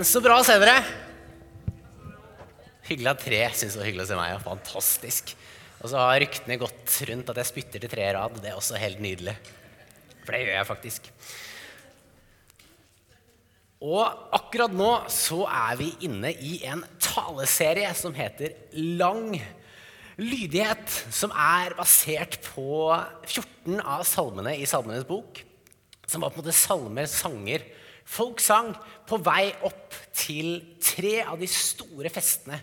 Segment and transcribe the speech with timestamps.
[0.00, 0.78] Så bra å se dere.
[2.88, 4.30] Hyggelig at tre syns det var hyggelig å se meg.
[4.32, 4.38] Ja.
[4.40, 5.32] Fantastisk.
[5.80, 8.38] Og så har ryktene gått rundt at jeg spytter til tre i rad.
[8.40, 9.34] Det er også helt nydelig.
[10.22, 11.10] For det gjør jeg faktisk.
[13.84, 18.56] Og akkurat nå så er vi inne i en taleserie som heter
[19.00, 19.34] Lang
[20.20, 22.88] lydighet, som er basert på
[23.28, 25.42] 14 av salmene i Salmenes bok.
[26.08, 27.68] Som var på en måte salmer, sanger,
[28.10, 28.72] folk sang
[29.08, 32.58] på vei opp til tre av de store festene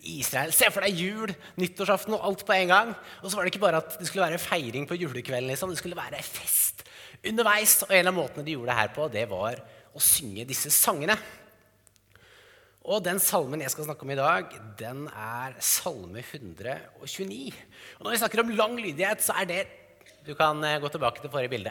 [0.00, 0.52] i Israel.
[0.56, 2.94] Se for deg jul, nyttårsaften og alt på en gang.
[3.20, 5.50] Og så var det ikke bare at det skulle være feiring på julekvelden.
[5.52, 5.72] Liksom.
[5.72, 6.84] Det skulle være fest
[7.26, 7.80] underveis.
[7.86, 11.16] Og en av måtene de gjorde det her på, det var å synge disse sangene.
[12.90, 17.52] Og den salmen jeg skal snakke om i dag, den er salme 129.
[17.98, 19.60] Og når vi snakker om lang lydighet, så er det
[20.20, 21.70] Du kan eh, gå tilbake til forrige bilde.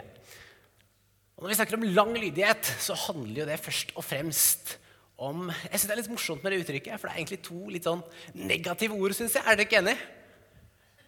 [1.40, 4.74] Og når vi snakker om lang lydighet, så handler jo det først og fremst
[5.20, 7.60] om Jeg synes Det er litt morsomt med det uttrykket, for det er egentlig to
[7.72, 8.02] litt sånn
[8.36, 9.14] negative ord.
[9.16, 9.44] Synes jeg.
[9.44, 9.96] Er dere ikke enig?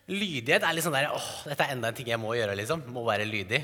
[0.08, 2.56] Lydighet er litt sånn der åh, dette er enda en ting jeg må gjøre.
[2.56, 2.84] liksom.
[2.96, 3.60] Må være lydig.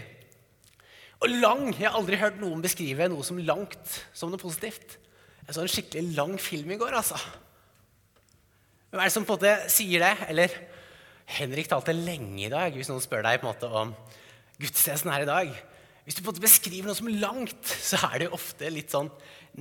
[1.24, 4.98] Og lang Jeg har aldri hørt noen beskrive noe som langt som noe positivt.
[5.46, 7.16] Jeg så en skikkelig lang film i går, altså.
[8.90, 10.28] Hvem er det som på en måte sier det?
[10.28, 10.52] Eller
[11.38, 13.96] Henrik talte lenge i dag, hvis noen spør deg på en måte om
[14.60, 15.58] gudstjenesten her i dag.
[16.08, 19.10] Hvis du på en måte beskriver noe som langt, så er det ofte litt sånn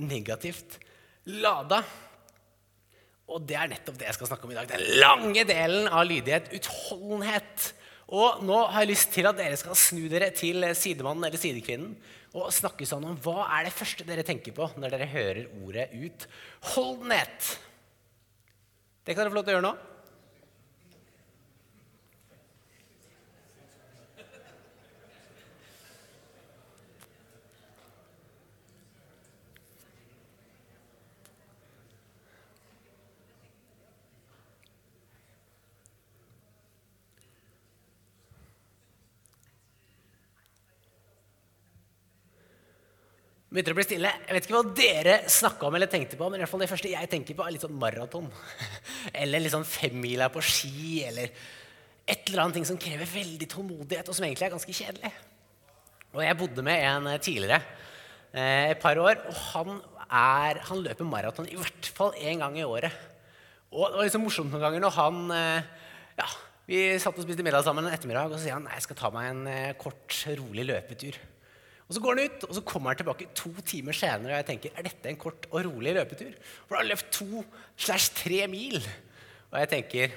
[0.00, 0.78] negativt
[1.28, 1.82] lada.
[3.28, 4.70] Og det er nettopp det jeg skal snakke om i dag.
[4.70, 6.48] Den lange delen av lydighet.
[6.56, 7.66] Utholdenhet.
[8.16, 11.92] Og nå har jeg lyst til at dere skal snu dere til sidemannen eller sidekvinnen
[12.38, 15.90] og snakke sånn om hva er det første dere tenker på når dere hører ordet
[16.00, 17.52] utholdenhet.
[19.04, 19.76] Det kan dere få lov til å gjøre nå.
[43.48, 44.10] Begynte å bli stille.
[44.26, 46.70] Jeg vet ikke hva dere snakka om eller tenkte på, men i hvert fall det
[46.70, 48.28] første jeg tenker på, er litt sånn maraton.
[49.22, 51.32] Eller litt sånn femmila på ski, eller
[52.08, 55.12] et eller annet ting som krever veldig tålmodighet, og som egentlig er ganske kjedelig.
[56.16, 57.60] Og jeg bodde med en tidligere
[58.32, 62.56] eh, et par år, og han, er, han løper maraton i hvert fall én gang
[62.56, 62.92] i året.
[63.72, 65.72] Og det var liksom morsomt noen ganger når han eh,
[66.16, 66.28] ja,
[66.68, 69.00] Vi satt og spiste middag sammen en ettermiddag, og så sier han nei, jeg skal
[69.02, 71.20] ta meg en eh, kort, rolig løpetur.
[71.88, 74.34] Og Så går han ut, og så kommer han tilbake to timer senere.
[74.34, 76.34] Og jeg tenker, er dette en kort og rolig løpetur?
[76.66, 77.44] For han har løpt to
[77.80, 78.76] slash tre mil.
[79.48, 80.12] Og jeg tenker,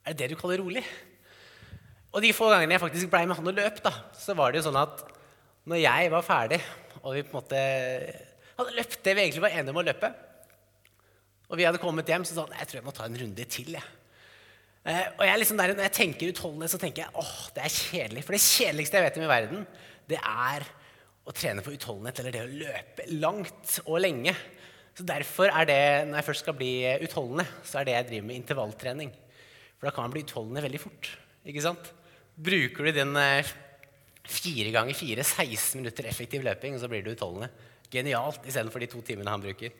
[0.00, 0.84] er det det du kaller rolig?
[2.10, 4.62] Og de få gangene jeg faktisk blei med han og løp, da, så var det
[4.62, 5.04] jo sånn at
[5.70, 6.58] når jeg var ferdig,
[7.04, 7.60] og vi på en måte
[8.56, 10.10] hadde løpt det vi egentlig var enige om å løpe,
[11.50, 13.46] og vi hadde kommet hjem, så sa han jeg tror jeg må ta en runde
[13.50, 13.76] til.
[13.76, 13.86] jeg.
[14.88, 17.74] Eh, og jeg liksom der, Når jeg tenker utholdenhet, så tenker jeg åh, det er
[17.74, 18.24] kjedelig.
[18.24, 19.64] For det kjedeligste jeg vet om i verden,
[20.10, 20.66] det er
[21.28, 24.34] å trene på utholdenhet, eller det å løpe langt og lenge.
[24.96, 26.72] Så Derfor er det, når jeg først skal bli
[27.06, 29.12] utholdende, så er det jeg driver med intervalltrening.
[29.78, 31.12] For da kan man bli utholdende veldig fort.
[31.46, 31.92] ikke sant?
[32.40, 33.52] Bruker du den eh,
[34.28, 37.48] fire ganger fire, 16 minutter effektiv løping, så blir du utholdende.
[37.90, 39.72] Genialt istedenfor de to timene han bruker.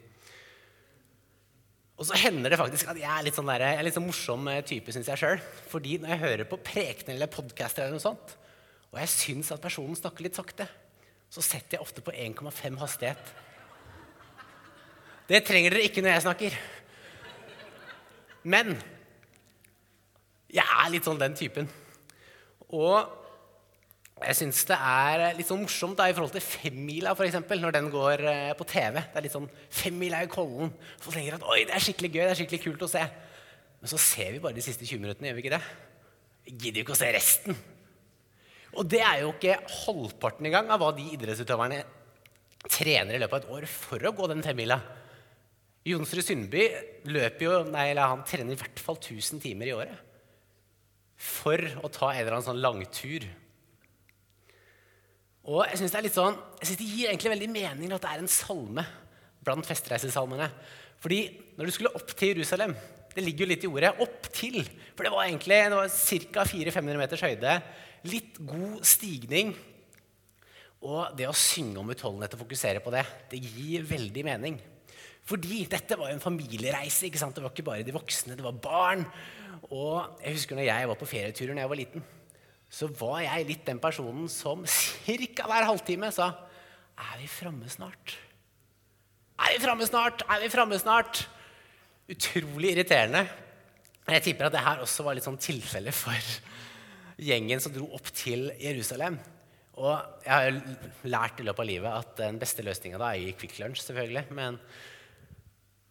[2.00, 4.06] Og så hender det faktisk at jeg er litt sånn, der, jeg er litt sånn
[4.08, 5.42] morsom eh, type, syns jeg sjøl.
[5.68, 8.38] Fordi når jeg hører på prekener eller podcaster, eller noe sånt,
[8.90, 10.66] og jeg syns at personen snakker litt sakte,
[11.30, 13.34] så setter jeg ofte på 1,5 hastighet.
[15.30, 16.56] Det trenger dere ikke når jeg snakker.
[18.50, 18.74] Men
[20.50, 21.70] jeg er litt sånn den typen.
[22.74, 23.06] Og
[24.20, 27.88] jeg syns det er litt sånn morsomt da, i forhold til femmila, f.eks., når den
[27.94, 28.98] går eh, på TV.
[28.98, 30.74] Det er litt sånn Femmila i Kollen.
[31.00, 33.04] Folk tenker at oi, det er skikkelig gøy, det er skikkelig kult å se.
[33.80, 35.62] Men så ser vi bare de siste 20 minuttene, gjør vi ikke det?
[36.44, 37.62] Vi gidder jo ikke å se resten.
[38.78, 41.80] Og det er jo ikke halvparten engang av hva de idrettsutøverne
[42.68, 44.78] trener i løpet av et år for å gå den femmila.
[45.88, 46.66] Jonsrud Sundby
[47.08, 50.06] løper jo, nei, eller han trener i hvert fall 1000 timer i året
[51.20, 53.26] for å ta en eller annen sånn langtur.
[55.50, 58.30] Og jeg synes Det sånn, synes det gir egentlig veldig mening at det er en
[58.30, 58.84] salme
[59.44, 60.48] blant festreisesalmene.
[61.00, 61.20] Fordi
[61.56, 62.74] når du skulle opp til Jerusalem
[63.14, 64.68] Det ligger jo litt i ordet 'opp til'.
[64.94, 65.90] For det var egentlig det
[66.32, 66.44] ca.
[66.44, 67.62] 400-500 meters høyde.
[68.04, 69.54] Litt god stigning.
[70.80, 74.60] Og det å synge om utholdenhet og fokusere på det, det gir veldig mening.
[75.28, 77.06] Fordi dette var jo en familiereise.
[77.06, 77.34] ikke sant?
[77.34, 79.04] Det var ikke bare de voksne, det var barn.
[79.70, 82.04] Og jeg husker når jeg var på ferieturer når jeg var liten,
[82.70, 85.46] så var jeg litt den personen som ca.
[85.50, 86.30] hver halvtime sa
[86.96, 88.16] Er vi framme snart?
[89.40, 90.22] Er vi framme snart?
[90.28, 91.26] Er vi framme snart?
[92.10, 93.24] Utrolig irriterende.
[94.10, 96.30] Jeg tipper at det her også var litt sånn tilfelle for
[97.20, 99.18] gjengen som dro opp til Jerusalem.
[99.80, 103.28] Og jeg har jo lært i løpet av livet at den beste løsninga da er
[103.28, 104.24] i Kvikk Lunsj, selvfølgelig.
[104.36, 104.58] Men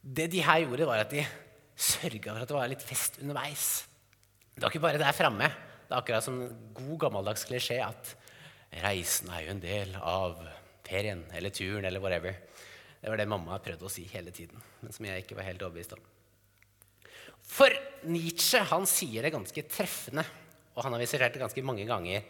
[0.04, 1.24] det de her gjorde, var at de
[1.80, 3.68] sørga for at det var litt fest underveis.
[4.56, 5.48] Det var ikke bare der framme.
[5.88, 6.42] Det er akkurat som
[6.76, 8.14] god gammeldags klisjé at
[8.84, 10.36] reisen er jo en del av
[10.86, 12.36] ferien eller turen eller whatever.
[13.00, 15.64] Det var det mamma prøvde å si hele tiden, men som jeg ikke var helt
[15.64, 16.02] overbevist om.
[17.50, 17.74] For
[18.12, 20.26] Nietzsche han sier det ganske treffende,
[20.76, 22.28] og han har visitert det ganske mange ganger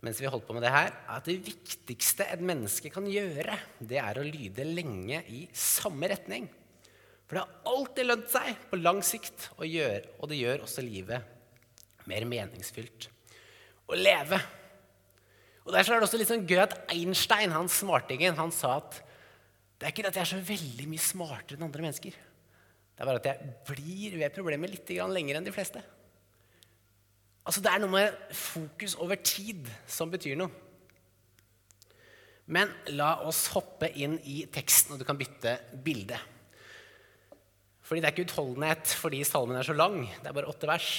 [0.00, 3.98] mens vi holdt på med det her, at det viktigste et menneske kan gjøre, det
[4.00, 6.46] er å lyde lenge i samme retning.
[7.28, 10.84] For det har alltid lønt seg på lang sikt å gjøre, og det gjør også
[10.86, 13.10] livet mer meningsfylt
[13.90, 14.40] å leve.
[15.66, 19.02] Og Derfor er det også litt sånn gøy at Einstein, han smartingen, han sa at
[19.80, 22.12] det er ikke det at jeg er så veldig mye smartere enn andre mennesker.
[22.12, 25.80] Det er bare at jeg blir ved problemet litt lenger enn de fleste.
[27.48, 30.52] Altså Det er noe med fokus over tid som betyr noe.
[32.50, 36.18] Men la oss hoppe inn i teksten, og du kan bytte bilde.
[37.80, 40.02] Fordi det er ikke utholdenhet fordi salmen er så lang.
[40.20, 40.90] Det er bare åtte vers.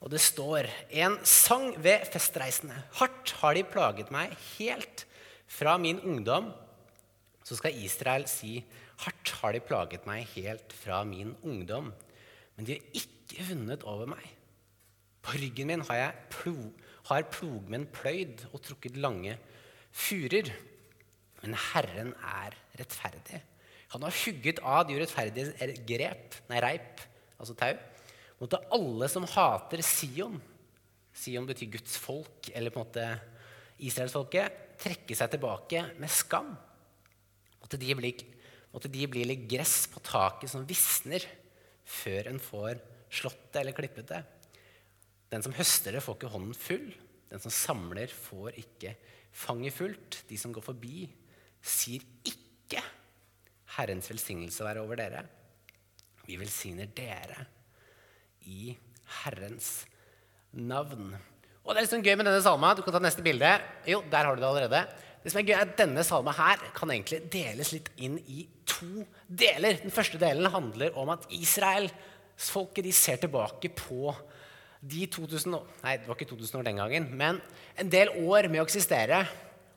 [0.00, 0.70] Og det står
[1.02, 2.78] en sang ved festreisende.
[2.96, 5.04] Hardt har de plaget meg helt
[5.50, 6.48] fra min ungdom
[7.46, 8.60] så skal Israel si
[9.04, 11.90] hardt har de plaget meg helt fra min ungdom,
[12.56, 14.24] men de har ikke vunnet over meg.
[15.24, 16.54] På ryggen min har, jeg plo,
[17.10, 19.36] har plogmenn pløyd og trukket lange
[19.92, 20.50] furer.
[21.40, 23.40] Men Herren er rettferdig.
[23.94, 27.02] Han har hugget av de urettferdiges grep, nei, reip,
[27.40, 27.72] altså tau,
[28.40, 30.38] mot alle som hater Sion.
[31.16, 33.06] Sion betyr Guds folk, eller på en måte
[33.82, 34.60] Israelsfolket.
[34.80, 36.54] Trekke seg tilbake med skam.
[37.70, 38.22] Måtte de, blir,
[38.74, 41.22] at de blir litt gress på taket som visner
[41.86, 44.18] før en får slått det eller klippet det.
[45.30, 46.88] Den som høster det, får ikke hånden full.
[47.30, 48.96] Den som samler, får ikke
[49.30, 50.18] fanget fullt.
[50.26, 51.04] De som går forbi,
[51.62, 52.82] sier ikke
[53.76, 55.22] 'Herrens velsignelse være over dere'.
[56.26, 57.46] Vi velsigner dere
[58.50, 58.74] i
[59.22, 59.86] Herrens
[60.52, 61.14] navn.
[61.62, 62.74] Og det er litt sånn gøy med denne salma.
[62.74, 63.46] Du kan ta neste bilde.
[63.86, 64.82] Jo, der har du det allerede.
[65.20, 68.46] Det som er gøy er at Denne salma her kan egentlig deles litt inn i
[68.68, 69.82] to deler.
[69.82, 74.14] Den første delen handler om at israelsfolket ser tilbake på
[74.80, 77.40] de 2000 år, nei, det var ikke 2000 år den gangen, men
[77.76, 79.20] en del år med å eksistere.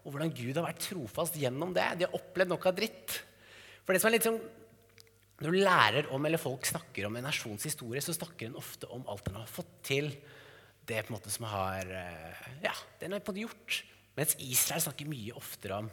[0.04, 1.86] Og hvordan Gud har vært trofast gjennom det.
[2.00, 3.14] De har opplevd noe av dritt.
[3.84, 4.44] For det som er litt sånn,
[5.44, 8.88] Når du lærer om, eller folk snakker om en nasjons historie, så snakker en ofte
[8.94, 10.12] om alt den har fått til.
[10.86, 12.72] Det på en måte som har eh, ja,
[13.02, 13.80] den har på en måte gjort.
[14.18, 15.92] Mens Israel snakker mye oftere om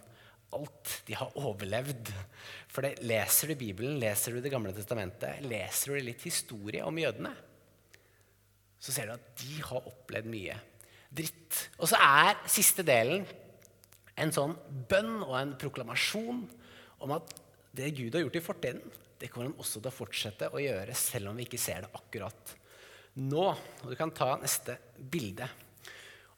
[0.57, 2.11] alt de har overlevd.
[2.71, 6.99] For det, leser du Bibelen, leser du Det gamle testamentet, leser du litt historie om
[6.99, 7.33] jødene,
[8.81, 10.57] så ser du at de har opplevd mye
[11.13, 11.67] dritt.
[11.79, 13.27] Og så er siste delen
[14.21, 14.55] en sånn
[14.89, 16.43] bønn og en proklamasjon
[17.05, 17.35] om at
[17.77, 20.97] det Gud har gjort i fortiden, det kommer han også til å fortsette å gjøre,
[20.97, 22.55] selv om vi ikke ser det akkurat
[23.21, 23.47] nå.
[23.53, 25.49] Og Du kan ta neste bilde.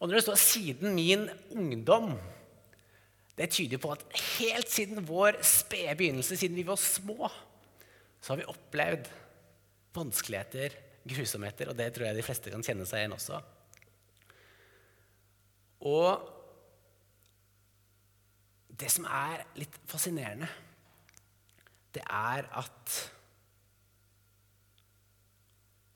[0.02, 2.18] Og når det står 'siden min ungdom',
[3.38, 7.30] det tyder på at helt siden vår spede begynnelse, siden vi var små,
[8.20, 9.08] så har vi opplevd
[9.94, 10.74] vanskeligheter,
[11.08, 13.40] grusomheter, og det tror jeg de fleste kan kjenne seg igjen også.
[15.80, 16.28] Og
[18.68, 20.48] det som er litt fascinerende,
[21.94, 23.10] det er at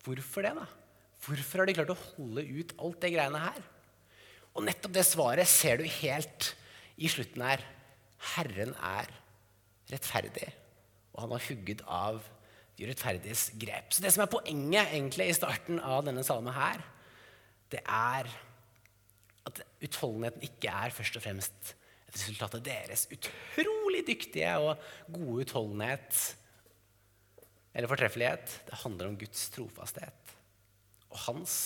[0.06, 0.66] Hvorfor det, da?
[1.26, 3.64] Hvorfor har de klart å holde ut alt det greiene her?
[4.56, 6.52] Og nettopp det svaret ser du helt
[6.96, 7.62] i slutten her.
[8.34, 9.10] Herren er
[9.92, 10.48] rettferdig,
[11.12, 12.22] og han har hugget av
[12.76, 13.92] de rettferdiges grep.
[13.92, 16.80] Så det som er poenget egentlig i starten av denne salmen her,
[17.72, 18.28] det er
[19.46, 21.74] at utholdenheten ikke er først og fremst
[22.06, 24.82] et resultat av deres utrolig dyktige og
[25.12, 26.20] gode utholdenhet
[27.76, 28.60] eller fortreffelighet.
[28.66, 30.36] Det handler om Guds trofasthet
[31.12, 31.56] og hans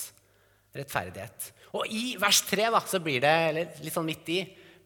[0.76, 1.50] rettferdighet.
[1.78, 3.34] Og i vers 3 da, så blir det
[3.80, 4.40] litt sånn midt i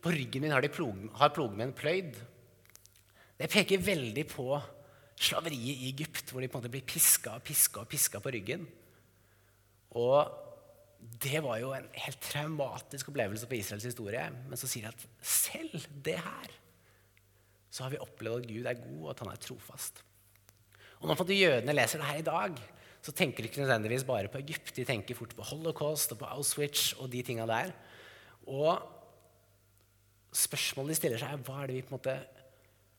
[0.05, 2.19] På ryggen min har, de plog, har plogmenn pløyd.
[3.41, 4.51] Det peker veldig på
[5.17, 8.33] slaveriet i Egypt, hvor de på en måte blir piska og piska og piska på
[8.35, 8.67] ryggen.
[9.97, 10.29] Og
[11.25, 14.27] det var jo en helt traumatisk opplevelse på Israels historie.
[14.49, 16.53] Men så sier de at selv det her
[17.75, 20.05] så har vi opplevd at Gud er god, og at han er trofast.
[21.03, 22.61] Og når jødene leser det her i dag,
[23.05, 24.73] så tenker de ikke nødvendigvis bare på Egypt.
[24.77, 27.75] De tenker fort på holocaust og på Auschwitz og de tinga der.
[28.49, 28.81] Og
[30.33, 32.15] spørsmålet de stiller seg, er er en måte,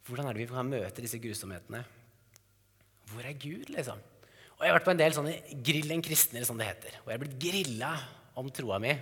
[0.06, 1.82] hvordan er det vi kan møte disse grusomhetene?
[3.10, 3.98] Hvor er Gud, liksom?
[4.56, 5.34] Og Jeg har vært på en del sånne
[5.66, 7.02] Grillen kristner, som det heter.
[7.04, 7.92] Og jeg er blitt grilla
[8.38, 8.94] om troa mi.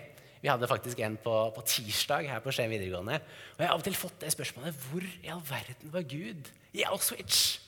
[0.41, 3.19] Vi hadde faktisk en på, på tirsdag her på Skien videregående.
[3.53, 6.49] Og jeg har av og til fått det spørsmålet hvor i all verden var Gud
[6.73, 7.59] i Auschwitz?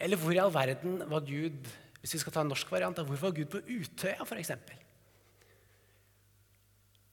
[0.00, 1.70] Eller hvor i all verden var Gud
[2.00, 4.52] hvis vi skal ta en norsk variant, hvor var Gud på Utøya, f.eks.?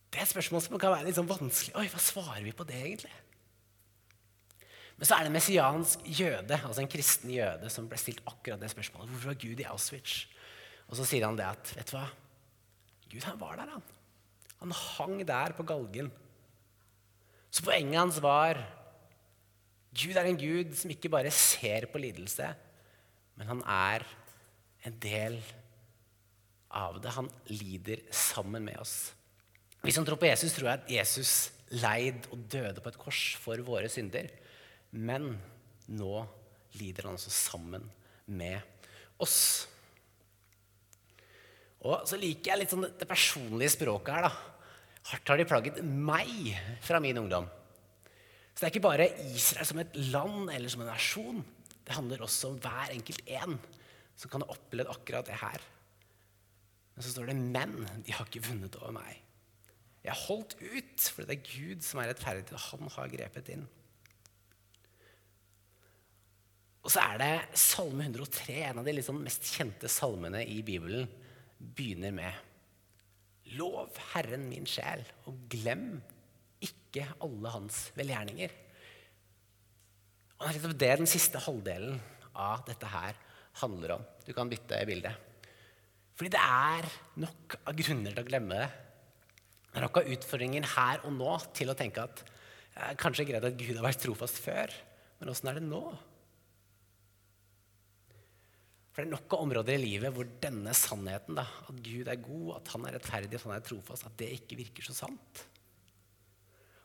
[0.08, 1.74] Det er et spørsmål som kan være litt sånn vanskelig.
[1.77, 3.12] Oi, hva svarer vi på det, egentlig?
[4.98, 8.62] Men så er det en messiansk jøde, altså en kristen jøde, som ble stilt akkurat
[8.63, 9.12] det spørsmålet.
[9.12, 10.24] Hvorfor var Gud i Auschwitz?
[10.88, 12.08] Og så sier han det at vet du hva?
[13.12, 13.86] Gud han var der, han.
[14.63, 16.10] Han hang der på galgen.
[17.53, 18.60] Så poenget hans var
[19.98, 22.50] Gud er en gud som ikke bare ser på lidelse,
[23.38, 24.06] men han er
[24.86, 25.39] en del
[26.69, 27.13] av det.
[27.15, 29.13] Han lider sammen med oss.
[29.81, 33.62] Vi som tror på Jesus, tror at Jesus leid og døde på et kors for
[33.65, 34.29] våre synder.
[34.91, 35.36] Men
[35.88, 36.13] nå
[36.77, 37.88] lider han altså sammen
[38.27, 38.60] med
[39.24, 39.67] oss.
[41.88, 44.27] Og så liker jeg litt sånn det personlige språket her.
[44.27, 44.57] da.
[45.12, 46.51] Hardt har de plaget meg
[46.84, 47.48] fra min ungdom.
[48.51, 51.43] Så det er ikke bare Israel som et land eller som en nasjon.
[51.86, 53.55] Det handler også om hver enkelt en
[54.17, 55.63] som kan ha opplevd akkurat det her.
[56.95, 58.03] Men så står det 'men'.
[58.03, 59.21] De har ikke vunnet over meg.
[60.03, 63.50] Jeg har holdt ut, for det er Gud som er rettferdig, og han har grepet
[63.50, 63.67] inn.
[66.88, 71.09] Og så er det Salme 103, en av de liksom mest kjente salmene i Bibelen,
[71.59, 72.33] begynner med
[73.59, 76.01] Lov Herren min sjel, og glem
[76.63, 78.50] ikke alle hans velgjerninger.
[80.39, 82.00] Og Det er den siste halvdelen
[82.33, 83.19] av dette her
[83.61, 84.07] handler om.
[84.25, 85.13] Du kan bytte bilde.
[86.17, 86.87] Fordi det er
[87.21, 88.69] nok av grunner til å glemme det.
[89.67, 92.23] Det er nok av utfordringer her og nå til å tenke at
[92.77, 94.73] er kanskje greit at Gud har vært trofast før,
[95.17, 95.81] men åssen er det nå?
[98.93, 102.21] For det er nok av områder i livet hvor denne sannheten, da, at Gud er
[102.21, 105.43] god, at han er rettferdig, at han er trofast, at det ikke virker så sant.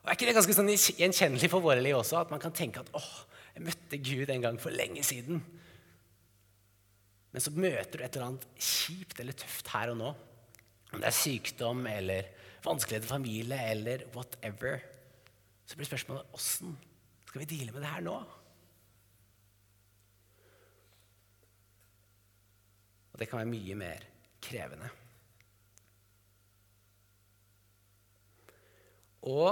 [0.03, 2.19] Og Er ikke det ganske sånn gjenkjennelig for våre liv også?
[2.25, 3.11] At man kan tenke at åh,
[3.55, 5.39] jeg møtte Gud en gang for lenge siden.
[7.33, 10.13] Men så møter du et eller annet kjipt eller tøft her og nå.
[10.93, 12.29] Om det er sykdom eller
[12.63, 14.83] vanskeligheter i familie eller whatever.
[15.65, 16.75] Så blir spørsmålet åssen
[17.33, 18.13] skal vi deale med det her nå?
[23.13, 24.05] Og det kan være mye mer
[24.43, 24.89] krevende.
[29.33, 29.49] Og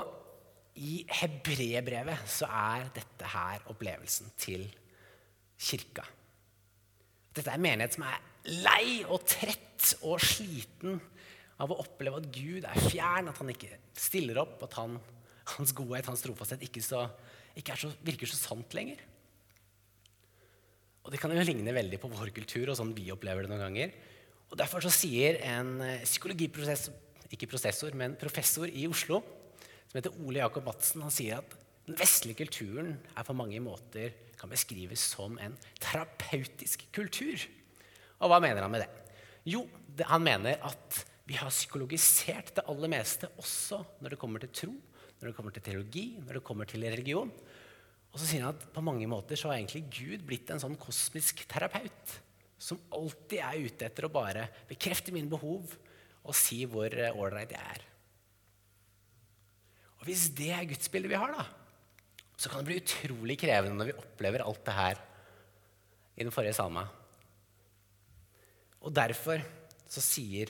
[0.77, 4.67] i hebreerbrevet så er dette her opplevelsen til
[5.57, 6.05] kirka.
[7.31, 8.19] Dette er en menighet som er
[8.65, 10.99] lei og trett og sliten
[11.61, 14.97] av å oppleve at Gud er fjern, at han ikke stiller opp, at han,
[15.55, 17.05] hans godhet, hans trofasthet, ikke, så,
[17.57, 19.03] ikke så, virker så sant lenger.
[21.01, 23.63] Og det kan jo ligne veldig på vår kultur og sånn vi opplever det noen
[23.67, 23.93] ganger.
[24.51, 26.97] Og Derfor så sier en psykologiprosessor,
[27.31, 29.21] ikke prosessor, men professor i Oslo,
[29.87, 31.55] som heter Ole Jakob Madsen, han sier at
[31.87, 37.41] den vestlige kulturen er på mange måter kan beskrives som en terapeutisk kultur.
[38.21, 38.89] Og hva mener han med det?
[39.49, 44.41] Jo, det, han mener at vi har psykologisert det aller meste, også når det kommer
[44.43, 44.73] til tro,
[45.19, 47.31] når det kommer til teologi, når det kommer til religion.
[48.11, 50.77] Og så sier han at på mange måter så har egentlig Gud blitt en sånn
[50.81, 52.17] kosmisk terapeut
[52.61, 55.71] som alltid er ute etter å bare bekrefte mine behov
[56.21, 57.87] og si hvor ålreit jeg er.
[60.01, 61.45] Og Hvis det er gudsbildet vi har, da,
[62.41, 65.01] så kan det bli utrolig krevende når vi opplever alt det her
[66.17, 66.87] i den forrige salma.
[68.81, 69.43] Og derfor
[69.91, 70.49] så sier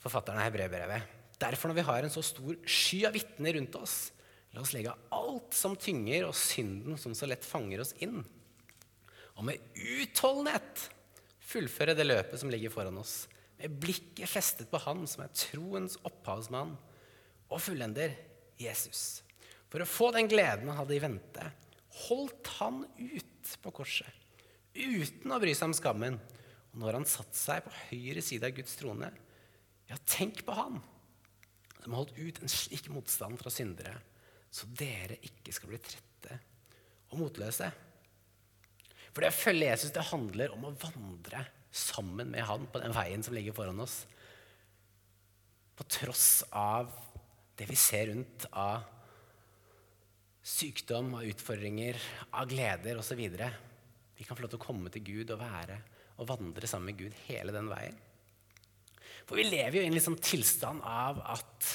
[0.00, 4.10] forfatteren av Hebreerbrevet Derfor, når vi har en så stor sky av vitner rundt oss,
[4.50, 8.18] La oss legge av alt som tynger, og synden som så lett fanger oss inn.
[9.38, 10.88] Og med utholdenhet
[11.50, 13.28] fullføre det løpet som ligger foran oss,
[13.60, 16.74] med blikket festet på Han som er troens opphavsmann
[17.50, 18.16] og fullender,
[18.60, 19.22] Jesus.
[19.70, 21.46] For å få den gleden han hadde i vente,
[22.08, 24.16] holdt han ut på korset
[24.70, 26.18] uten å bry seg om skammen.
[26.70, 29.08] Og når han satte seg på høyre side av Guds trone,
[29.90, 30.78] ja, tenk på han
[31.80, 33.96] som holdt ut en slik motstand fra syndere
[34.50, 36.36] så dere ikke skal bli trette
[37.10, 37.70] og motløse.
[39.10, 42.94] For det å følge Jesus det handler om å vandre sammen med han på den
[42.94, 44.02] veien som ligger foran oss.
[45.78, 46.90] På tross av
[47.58, 48.99] det vi ser rundt av
[50.42, 51.98] sykdom, av utfordringer,
[52.36, 53.20] av gleder osv.
[53.20, 55.80] Vi kan få lov til å komme til Gud og være
[56.20, 57.96] og vandre sammen med Gud hele den veien.
[59.28, 61.68] For vi lever jo i en liksom tilstand av at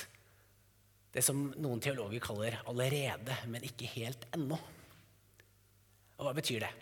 [1.15, 4.57] det som noen teologer kaller 'allerede', men ikke helt ennå.
[6.19, 6.73] Og hva betyr det?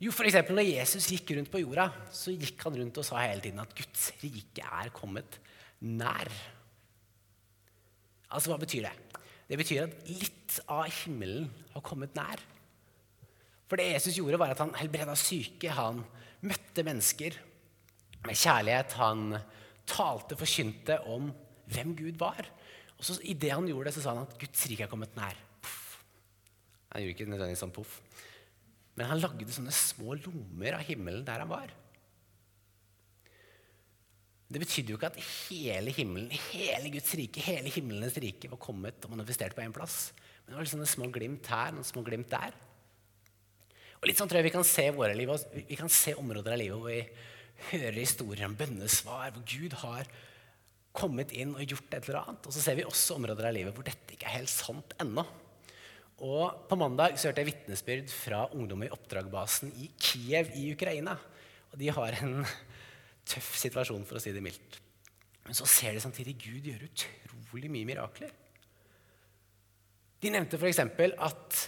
[0.00, 3.42] Jo, eksempel, når Jesus gikk rundt på jorda, så gikk han rundt og sa hele
[3.42, 5.38] tiden at Guds rike er kommet
[5.80, 6.30] nær.
[8.30, 8.94] Altså, hva betyr det?
[9.50, 12.38] Det betyr at litt av himmelen har kommet nær.
[13.66, 16.04] For det Jesus gjorde, var at han helbreda syke, han
[16.46, 17.34] møtte mennesker
[18.26, 18.94] med kjærlighet.
[18.98, 19.34] Han
[19.90, 21.32] talte, forkynte om
[21.70, 22.46] hvem Gud var.
[22.98, 25.38] Og så Idet han gjorde det, så sa han at Guds rike er kommet nær.
[25.62, 25.98] Puff.
[26.92, 27.98] Han gjorde ikke nødvendigvis sånn poff.
[28.98, 31.74] Men han lagde sånne små lommer av himmelen der han var.
[34.50, 39.04] Det betydde jo ikke at hele himmelen, hele Guds rike, hele himmelens rike var kommet
[39.06, 40.10] og manifestert på én plass.
[40.42, 42.56] Men det var noen små glimt her noen små glimt der.
[44.00, 45.30] Og litt sånn tror jeg Vi kan se våre liv,
[45.68, 50.08] vi kan se områder av livet hvor vi hører historier om bønnesvar, hvor Gud har
[50.96, 52.48] kommet inn og gjort et eller annet.
[52.48, 55.24] Og så ser vi også områder av livet hvor dette ikke er helt sant ennå.
[56.26, 61.14] Og På mandag så hørte jeg vitnesbyrd fra ungdom i oppdragbasen i Kiev i Ukraina.
[61.70, 62.42] Og de har en
[63.30, 64.80] tøff situasjon, for å si det mildt.
[65.46, 68.32] Men så ser de samtidig Gud gjøre utrolig mye mirakler.
[70.20, 70.82] De nevnte f.eks.
[70.84, 71.60] at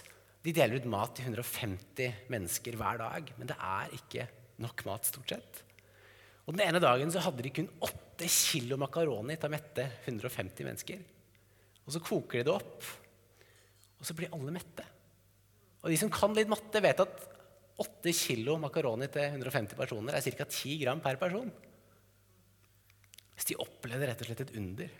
[0.43, 3.31] de deler ut mat til 150 mennesker hver dag.
[3.39, 4.27] Men det er ikke
[4.63, 5.63] nok mat, stort sett.
[6.43, 10.67] Og Den ene dagen så hadde de kun 8 kilo makaroni til å mette 150
[10.67, 11.05] mennesker.
[11.83, 12.89] Og Så koker de det opp,
[13.99, 14.85] og så blir alle mette.
[15.83, 17.23] Og De som kan litt matte, vet at
[17.81, 20.45] 8 kilo makaroni til 150 personer er ca.
[20.45, 21.49] 10 gram per person.
[23.33, 24.93] Så de opplevde rett og slett et under.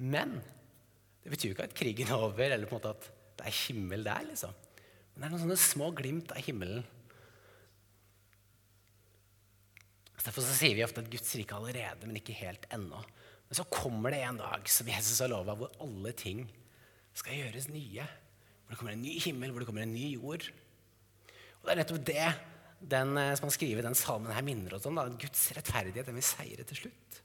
[0.00, 0.38] Men
[1.24, 3.60] det betyr jo ikke at krigen er over, eller på en måte at det er
[3.66, 4.24] himmel der.
[4.30, 4.54] liksom.
[5.12, 6.84] Men det er noen sånne små glimt av himmelen
[10.24, 12.96] Derfor så sier vi ofte at Guds rike allerede, men ikke helt ennå.
[13.44, 16.46] Men så kommer det en dag som Jesus har lova, hvor alle ting
[17.12, 18.06] skal gjøres nye.
[18.64, 20.46] Hvor det kommer en ny himmel, hvor det kommer en ny jord.
[21.64, 22.28] Og Det er nettopp det
[22.84, 24.98] den eh, som han skriver den salmen her minner oss om.
[25.00, 27.20] Da, Guds rettferdighet den vil seire til slutt.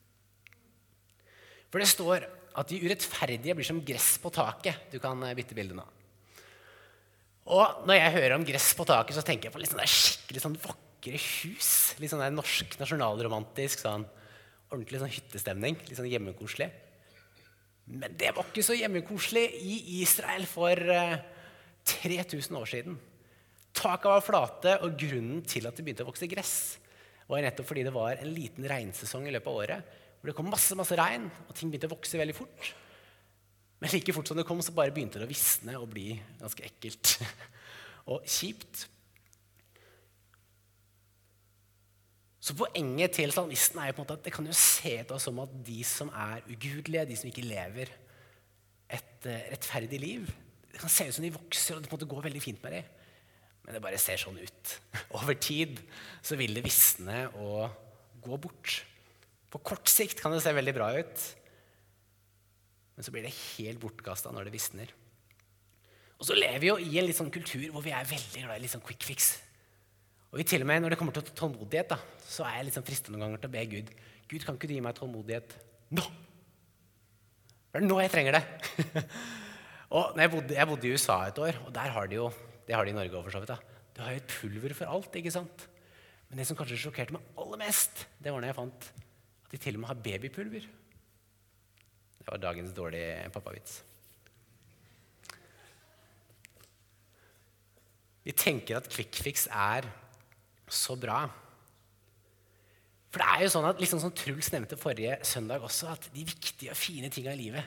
[1.69, 2.23] For det står
[2.59, 4.87] at de urettferdige blir som gress på taket.
[4.93, 5.83] Du kan eh, bytte bilde nå.
[7.49, 10.45] Og når jeg hører om gress på taket, så tenker jeg på litt sånn skikkelig
[10.45, 11.71] sånn vakre hus.
[11.99, 14.07] Litt sånn norsk nasjonalromantisk, sånn,
[14.69, 15.79] ordentlig sånn hyttestemning.
[15.83, 16.69] Litt sånn hjemmekoselig.
[17.99, 21.21] Men det var ikke så hjemmekoselig i Israel for uh, eh,
[21.89, 22.99] 3000 år siden.
[23.75, 26.55] Taket var flate, og grunnen til at det begynte å vokse gress,
[27.29, 30.49] var nettopp fordi det var en liten regnsesong i løpet av året hvor det kom
[30.51, 32.71] masse masse regn, og ting begynte å vokse veldig fort.
[33.79, 36.65] Men like fort som det kom, så bare begynte det å visne og bli ganske
[36.67, 37.13] ekkelt
[38.11, 38.83] og kjipt.
[42.43, 45.15] Så Poenget til salmisten er jo på en måte at det kan jo se ut
[45.23, 47.91] som at de som er ugudelige, de som ikke lever
[48.89, 50.29] et uh, rettferdig liv
[50.71, 52.63] Det kan se ut som de vokser, og det på en måte går veldig fint
[52.63, 52.98] med dem.
[53.69, 54.71] Men det bare ser sånn ut.
[55.19, 55.77] Over tid
[56.25, 57.69] så vil det visne og
[58.25, 58.79] gå bort.
[59.53, 61.27] På kort sikt kan det se veldig bra ut,
[62.97, 64.89] men så blir det helt bortkasta når det visner.
[66.17, 68.57] Og så lever vi jo i en litt sånn kultur hvor vi er veldig glad
[68.57, 69.29] i litt sånn quick fix.
[70.33, 72.75] Og vi til og med Når det kommer til tålmodighet, da, så er jeg litt
[72.75, 73.93] sånn frista noen ganger til å be Gud
[74.29, 75.55] Gud, kan ikke du gi meg tålmodighet
[75.97, 76.03] nå?
[77.69, 78.43] Det er nå jeg trenger det.
[79.97, 82.27] og jeg bodde, jeg, bodde, i USA et år, og der har de jo
[82.69, 83.49] Det har de i Norge òg, for så vidt.
[83.49, 83.57] da.
[83.97, 85.15] Du har jo et pulver for alt.
[85.17, 85.65] ikke sant?
[86.29, 89.57] Men det som kanskje sjokkerte meg aller mest, det var når jeg fant at de
[89.57, 90.67] til og med har babypulver.
[92.19, 93.79] Det var dagens dårlige pappavits.
[98.21, 99.89] Vi tenker at quick er
[100.69, 101.23] så bra.
[103.09, 106.21] For det er jo sånn at, liksom som Truls nevnte forrige søndag også, at de
[106.21, 107.65] viktige og fine tinga i livet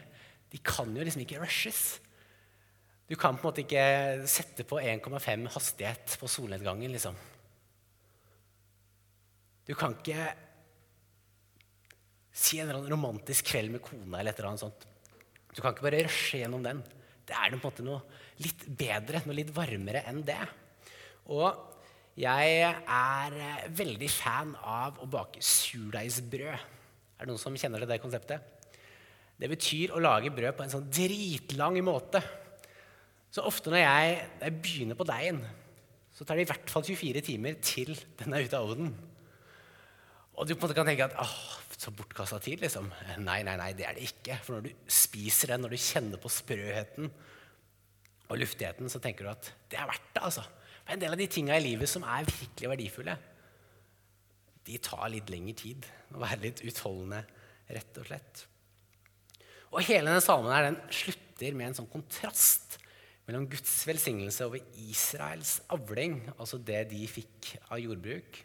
[0.53, 1.99] de kan jo liksom ikke rushes.
[3.13, 7.19] Du kan på en måte ikke sette på 1,5 hastighet på solnedgangen, liksom.
[9.69, 10.31] Du kan ikke
[12.33, 14.89] si en romantisk kveld med kona eller et eller annet sånt.
[15.53, 16.81] Du kan ikke bare rushe gjennom den.
[17.29, 18.01] Det er på en måte noe
[18.41, 20.41] litt bedre, noe litt varmere enn det.
[21.37, 21.53] Og
[22.17, 23.41] jeg er
[23.77, 26.53] veldig fan av å bake surdeigsbrød.
[26.57, 28.41] Er det noen som kjenner til det konseptet?
[29.37, 32.25] Det betyr å lage brød på en sånn dritlang måte.
[33.33, 35.41] Så ofte når jeg, jeg begynner på deigen,
[36.13, 38.93] så tar det i hvert fall 24 timer til den er ute av ovnen.
[40.37, 41.37] Og du på en måte kan tenke at åh,
[41.83, 42.87] så bortkasta tid, liksom.
[43.25, 44.37] Nei, nei, nei, det er det ikke.
[44.45, 47.09] For når du spiser den, når du kjenner på sprøheten
[48.29, 50.23] og luftigheten, så tenker du at det er verdt det.
[50.23, 50.45] altså.
[50.83, 53.17] For en del av de tinga i livet som er virkelig verdifulle,
[54.63, 55.89] de tar litt lengre tid.
[56.15, 57.25] Å være litt utholdende,
[57.73, 58.47] rett og slett.
[59.73, 62.79] Og hele denne salmen her, den slutter med en sånn kontrast
[63.29, 68.41] mellom Guds velsignelse over Israels avling, altså det de fikk av jordbruk,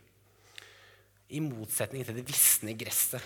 [1.27, 3.23] i motsetning til det visne gresset.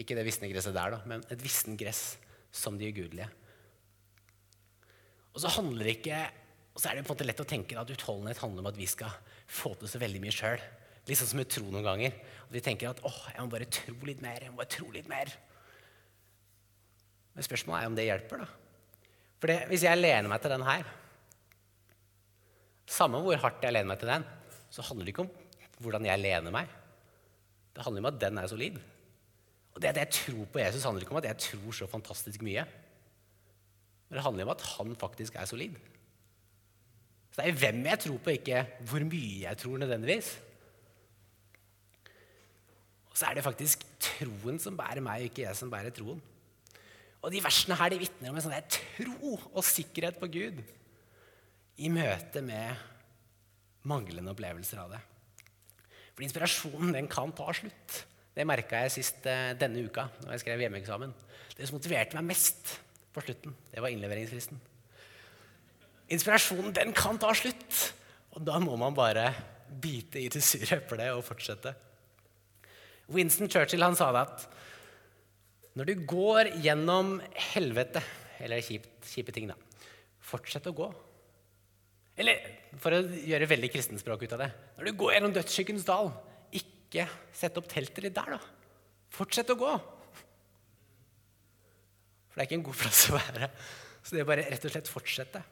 [0.00, 2.16] Ikke det visne gresset der, da, men et vistent gress
[2.54, 3.28] som de ugudelige.
[5.30, 6.24] Og så handler det ikke
[6.70, 8.78] og så er det på en måte lett å tenke at utholdenhet handler om at
[8.78, 9.10] vi skal
[9.50, 10.62] få til så veldig mye sjøl.
[11.08, 12.14] Litt sånn som med tro noen ganger.
[12.46, 14.44] At vi tenker at åh, jeg må bare tro litt mer.
[14.46, 15.32] jeg må bare tro litt mer.
[17.34, 18.44] Men spørsmålet er om det hjelper.
[18.44, 18.59] da.
[19.40, 20.88] For hvis jeg lener meg til den her
[22.90, 24.24] Samme hvor hardt jeg lener meg til den,
[24.74, 25.30] så handler det ikke om
[25.80, 26.72] hvordan jeg lener meg.
[27.70, 28.80] Det handler om at den er solid.
[29.70, 32.42] Og det at jeg tror på Jesus, handler ikke om at jeg tror så fantastisk
[32.42, 32.64] mye.
[34.08, 35.78] Men det handler om at han faktisk er solid.
[37.30, 40.32] Så det er hvem jeg tror på, ikke hvor mye jeg tror nødvendigvis.
[43.10, 46.18] Og så er det faktisk troen som bærer meg, ikke jeg som bærer troen.
[47.20, 50.60] Og de versene her de vitner om en sånn tro og sikkerhet på Gud
[51.80, 52.76] i møte med
[53.88, 55.00] manglende opplevelser av det.
[56.14, 58.02] For inspirasjonen den kan ta slutt.
[58.36, 61.14] Det merka jeg sist uh, denne uka når jeg skrev hjemmeeksamen.
[61.56, 62.74] Det som motiverte meg mest
[63.12, 64.60] på slutten, det var innleveringsfristen.
[66.10, 67.80] Inspirasjonen den kan ta slutt,
[68.34, 69.30] og da må man bare
[69.82, 71.74] bite i det sure eplet og fortsette.
[73.10, 74.46] Winston Churchill han sa det at
[75.78, 77.18] når du går gjennom
[77.52, 78.02] helvete,
[78.42, 79.56] eller kjipt, kjipe ting, da,
[80.30, 80.88] fortsett å gå.
[82.20, 82.42] Eller
[82.80, 86.10] for å gjøre veldig kristenspråk ut av det Når du går gjennom dødsskyggens dal,
[86.52, 88.40] ikke sett opp teltet ditt der, da.
[89.14, 89.70] Fortsett å gå.
[92.30, 93.50] For det er ikke en god plass å være.
[94.02, 95.42] Så det er bare rett og slett fortsette.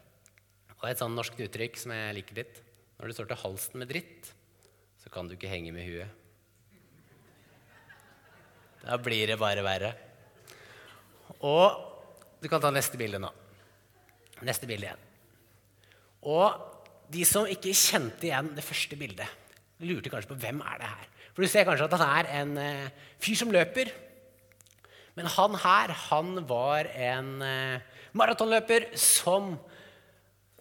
[0.78, 2.60] Og et sånn norsk uttrykk som jeg liker litt
[2.98, 4.30] Når du står til halsen med dritt,
[4.98, 6.10] så kan du ikke henge med huet.
[8.82, 9.92] Da blir det bare verre.
[11.44, 11.84] Og
[12.42, 13.30] du kan ta neste bilde nå.
[14.46, 15.04] Neste bilde igjen.
[16.26, 16.66] Og
[17.12, 19.30] de som ikke kjente igjen det første bildet,
[19.86, 21.06] lurte kanskje på hvem er det her.
[21.32, 23.92] For du ser kanskje at han er en uh, fyr som løper.
[25.18, 29.56] Men han her, han var en uh, maratonløper som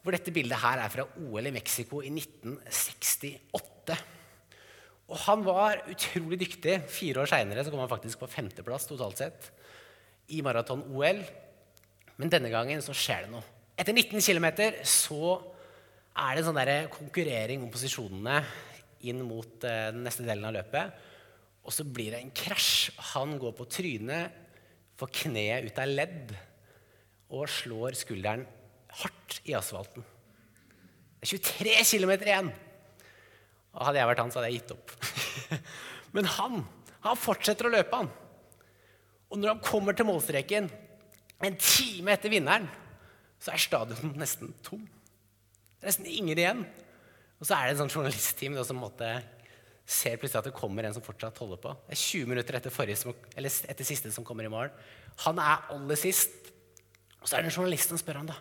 [0.01, 3.97] Hvor dette bildet her er fra OL i Mexico i 1968.
[5.11, 6.77] Og han var utrolig dyktig.
[6.87, 9.49] Fire år seinere kom han faktisk på femteplass totalt sett
[10.33, 11.21] i maraton-OL.
[12.17, 13.45] Men denne gangen så skjer det noe.
[13.77, 14.47] Etter 19 km
[14.87, 15.37] så
[16.17, 18.39] er det en sånn konkurrering om posisjonene
[19.05, 21.05] inn mot uh, den neste delen av løpet.
[21.67, 22.93] Og så blir det en krasj.
[23.13, 24.33] Han går på trynet,
[24.97, 26.37] får kneet ut av ledd
[27.37, 28.45] og slår skulderen
[29.01, 30.05] hardt i asfalten.
[31.17, 32.49] Det er 23 km igjen!
[33.77, 34.93] Og hadde jeg vært han, så hadde jeg gitt opp.
[36.15, 36.63] Men han,
[37.03, 38.09] han fortsetter å løpe, han.
[39.31, 40.69] Og når han kommer til målstreken,
[41.43, 42.67] en time etter vinneren,
[43.41, 44.83] så er stadion nesten tom.
[45.77, 46.63] Det er nesten ingen igjen.
[47.37, 49.11] Og så er det en sånn journalistteam som måtte,
[49.87, 51.73] ser plutselig at det kommer en som fortsatt holder på.
[51.85, 54.71] Det er 20 minutter etter, forrige, etter siste som kommer i mål.
[55.27, 56.33] Han er aller sist.
[57.21, 58.35] Og så er det en journalist som spør han da.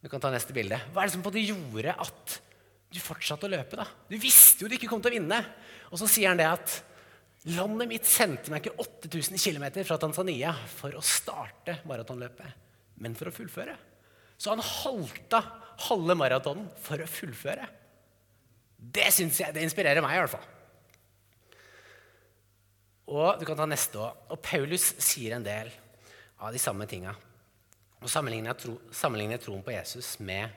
[0.00, 0.78] Du kan ta neste bilde.
[0.92, 2.36] Hva er det som på det gjorde at
[2.90, 3.78] du fortsatte å løpe?
[3.78, 3.86] da?
[4.10, 5.40] Du visste jo du ikke kom til å vinne.
[5.92, 6.80] Og så sier han det at
[7.48, 12.56] landet mitt sendte meg ikke 8000 km fra Tanzania for å starte maratonløpet,
[13.00, 13.76] men for å fullføre.
[14.40, 15.42] Så han halta
[15.88, 17.66] halve maratonen for å fullføre.
[18.80, 20.48] Det synes jeg, det inspirerer meg i hvert fall.
[23.10, 24.26] Og du kan ta neste òg.
[24.32, 25.68] Og Paulus sier en del
[26.40, 27.12] av de samme tinga.
[28.00, 30.48] Og sammenligner, tro, sammenligner troen på Jesus med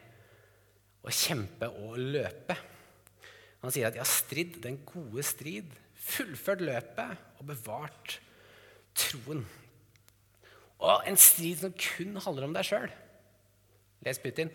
[1.04, 2.56] å kjempe og løpe.
[3.64, 5.72] Han sier at jeg har stridd den gode strid,
[6.04, 8.18] fullført løpet og bevart
[8.98, 9.44] troen.
[10.84, 12.92] Og en strid som kun handler om deg sjøl.
[14.04, 14.52] Les Putin.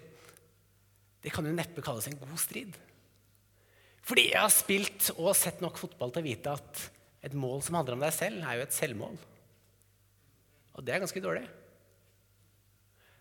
[1.25, 2.77] Det kan jo neppe kalles en god strid.
[4.09, 6.85] Fordi jeg har spilt og sett nok fotball til å vite at
[7.27, 9.17] et mål som handler om deg selv, er jo et selvmål.
[10.79, 11.45] Og det er ganske dårlig.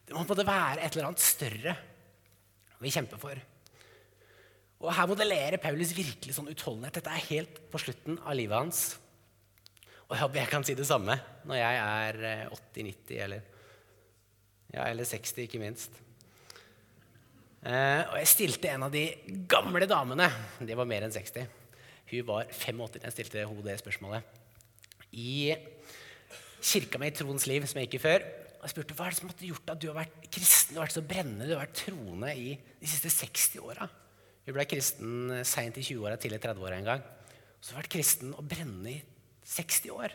[0.06, 1.74] Det må på en måte være et eller annet større
[2.80, 3.40] vi kjemper for.
[4.78, 7.00] Og Her modellerer Paulus virkelig sånn utholdenhet.
[7.00, 8.82] Dette er helt på slutten av livet hans.
[10.08, 12.20] Og jeg håper jeg kan si det samme når jeg er
[12.54, 13.48] 80-90 eh, eller,
[14.72, 15.98] ja, eller 60, ikke minst.
[17.68, 19.04] Eh, og jeg stilte en av de
[19.50, 20.30] gamle damene,
[20.62, 21.48] De var mer enn 60
[22.12, 24.38] Hun var 85 da jeg stilte henne det spørsmålet.
[25.12, 25.56] I
[26.62, 28.24] kirka mi i Troens liv, som jeg gikk i før,
[28.58, 30.80] og jeg spurte hva er det som hadde gjort at du har vært kristen du
[30.80, 33.90] har vært så brennende, du har vært troende i de siste 60 åra.
[34.48, 37.02] Hun ble kristen seint i 20-åra, tidlig 30-åra en gang.
[37.60, 39.00] Så har vært kristen og brennende i
[39.44, 40.14] 60 år.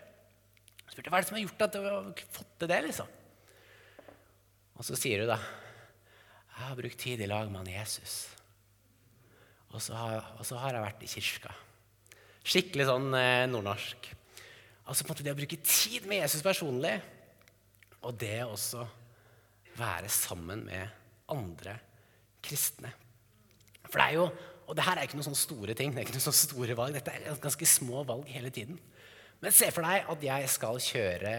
[0.87, 2.79] Jeg spurte hva er det som har gjort at du har fått til det.
[2.87, 3.11] liksom?
[4.79, 5.37] Og så sier hun da
[6.53, 8.17] jeg har brukt tid i lag med han Jesus.
[9.73, 11.53] Og så har, og så har jeg vært i kirka.
[12.45, 14.11] Skikkelig sånn eh, nordnorsk.
[14.85, 16.97] Altså på en måte Det å bruke tid med Jesus personlig,
[18.03, 18.85] og det også
[19.79, 21.79] være sammen med andre
[22.45, 22.93] kristne.
[23.93, 24.31] For det er jo,
[24.71, 25.91] Og det her er ikke noen sånne store ting.
[25.93, 28.79] det er ikke noen sånne store valg, Dette er ganske små valg hele tiden.
[29.43, 31.33] Men se for deg at jeg skal kjøre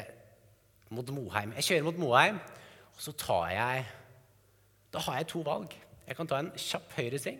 [0.93, 1.53] mot Moheim.
[1.57, 2.37] Jeg kjører mot Moheim,
[2.93, 3.85] og så tar jeg
[4.93, 5.73] Da har jeg to valg.
[6.05, 7.39] Jeg kan ta en kjapp høyresving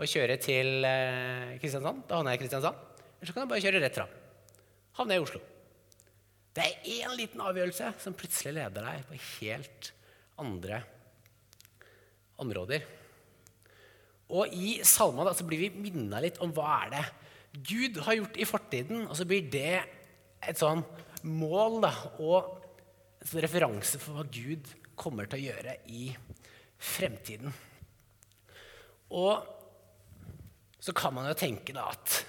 [0.00, 2.02] og kjøre til eh, Kristiansand.
[2.08, 2.76] Da havner jeg i Kristiansand.
[3.20, 4.14] Eller så kan jeg bare kjøre rett fram.
[4.96, 5.40] Havner jeg i Oslo.
[6.56, 9.92] Det er én liten avgjørelse som plutselig leder deg på helt
[10.40, 10.80] andre
[12.40, 12.88] områder.
[14.30, 17.04] Og i salmene så blir vi minna litt om hva er det
[17.66, 19.06] Gud har gjort i fortiden.
[19.08, 19.80] Og så blir det
[20.40, 20.84] et sånn
[21.26, 22.60] mål da, og
[23.20, 26.10] en sånn referanse for hva Gud kommer til å gjøre i
[26.80, 27.52] fremtiden.
[29.10, 29.42] Og
[30.80, 32.20] så kan man jo tenke da at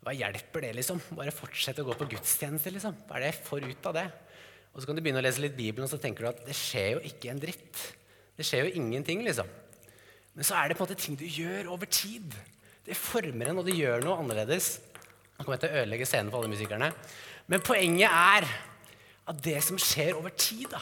[0.00, 1.00] hva hjelper det, liksom?
[1.16, 2.94] Bare fortsette å gå på gudstjeneste, liksom.
[3.08, 4.06] Hva er det jeg får ut av det?
[4.70, 6.56] Og så kan du begynne å lese litt Bibelen, og så tenker du at det
[6.56, 7.82] skjer jo ikke en dritt.
[8.38, 9.50] Det skjer jo ingenting, liksom.
[10.40, 12.32] Men så er det på en måte ting du gjør over tid.
[12.86, 14.78] Det former en, og det gjør noe annerledes.
[15.36, 16.88] Nå kommer jeg til å ødelegge scenen for alle musikerne.
[17.52, 18.46] Men poenget er
[19.28, 20.80] at det som skjer over tid, da,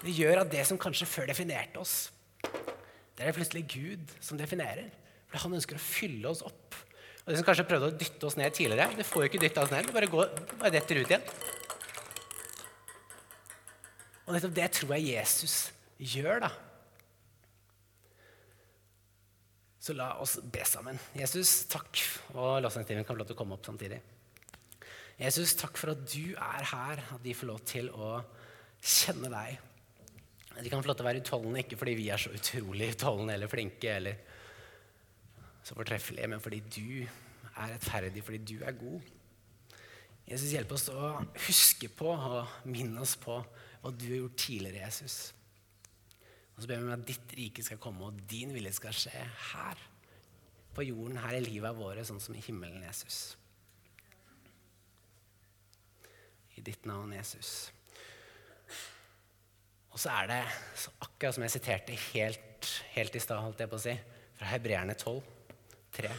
[0.00, 2.08] det gjør at det som kanskje før definerte oss,
[2.48, 4.88] det er det plutselig Gud som definerer.
[5.28, 6.80] For han ønsker å fylle oss opp.
[7.26, 9.68] Og Det som kanskje prøvde å dytte oss ned tidligere, det får jo ikke dytta
[9.68, 9.84] oss ned.
[9.84, 11.32] Det bare, går, bare detter ut igjen.
[14.24, 15.58] Og nettopp det tror jeg Jesus
[16.00, 16.56] gjør, da.
[19.84, 20.96] Så la oss be sammen.
[21.12, 22.00] Jesus, takk.
[22.32, 23.98] Og lovsangstimen kan få lov til å komme opp samtidig.
[25.20, 28.14] Jesus, takk for at du er her, at de får lov til å
[28.80, 29.58] kjenne deg.
[30.54, 33.36] De kan få lov til å være utholdende, ikke fordi vi er så utrolig utholdende
[33.36, 34.24] eller flinke eller
[35.64, 39.12] så fortreffelige, men fordi du er rettferdig, fordi du er god.
[40.24, 41.12] Jesus, hjelp oss å
[41.44, 45.34] huske på og minne oss på hva du har gjort tidligere, Jesus.
[46.54, 49.24] Og så ber vi om at ditt rike skal komme, og din vilje skal skje
[49.50, 49.80] her
[50.74, 53.36] på jorden, her i livet våre, sånn som i himmelen, Jesus.
[56.54, 57.72] I ditt navn, Jesus.
[59.94, 60.40] Og så er det
[61.06, 63.94] akkurat som jeg siterte helt, helt i stad, holdt jeg på å si,
[64.34, 65.20] fra Hebreerne 12,
[65.94, 66.10] 3,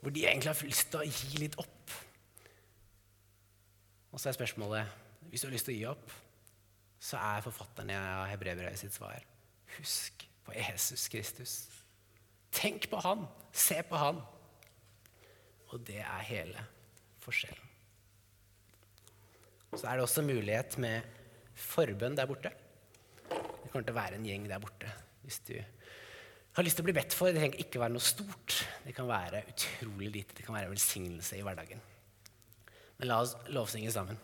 [0.00, 1.94] hvor de egentlig har lyst til å gi litt opp.
[4.12, 4.98] Og så er spørsmålet
[5.30, 6.12] hvis du har lyst til å gi opp,
[7.00, 9.22] så er forfatteren av Hebreerbrevet sitt svar
[9.78, 11.54] husk på Jesus Kristus.
[12.52, 14.20] Tenk på han, se på han.
[15.70, 16.64] Og det er hele
[17.22, 17.66] forskjellen.
[19.76, 21.06] Så er det også mulighet med
[21.54, 22.50] forbønn der borte.
[23.30, 24.90] Det kommer til å være en gjeng der borte
[25.22, 25.54] hvis du
[26.56, 27.30] har lyst til å bli bedt for.
[27.30, 28.56] Det trenger ikke være noe stort.
[28.82, 30.34] Det kan være utrolig lite.
[30.34, 31.84] Det kan være velsignelse i hverdagen.
[32.98, 34.18] Men la oss lovsynge sammen.